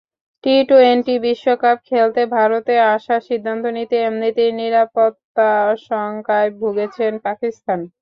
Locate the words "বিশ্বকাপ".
1.25-1.77